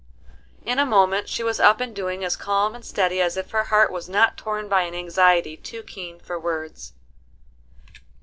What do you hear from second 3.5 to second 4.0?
her heart